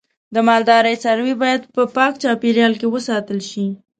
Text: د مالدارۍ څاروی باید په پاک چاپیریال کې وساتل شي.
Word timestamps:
د 0.33 0.35
مالدارۍ 0.47 0.95
څاروی 1.03 1.33
باید 1.43 1.61
په 1.75 1.83
پاک 1.95 2.13
چاپیریال 2.23 2.73
کې 2.79 2.87
وساتل 2.89 3.39
شي. 3.49 3.65